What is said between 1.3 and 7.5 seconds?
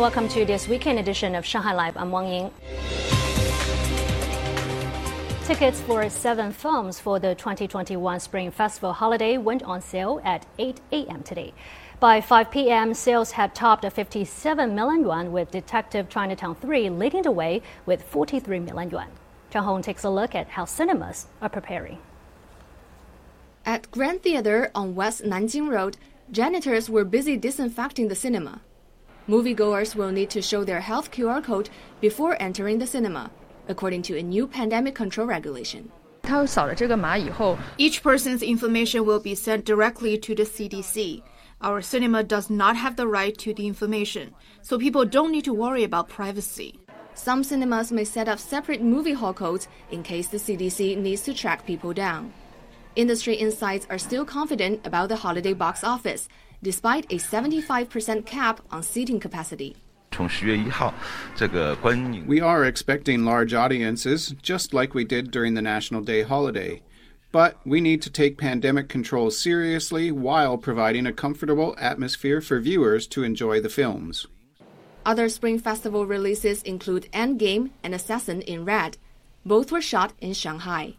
of Shanghai Live. I'm Wang Yin. Tickets for seven films for the